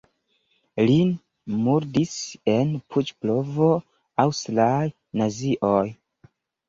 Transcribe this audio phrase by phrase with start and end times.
[0.85, 1.11] Lin
[1.65, 2.13] murdis
[2.53, 3.69] en puĉ-provo
[4.25, 4.83] aŭstraj
[5.23, 5.89] nazioj.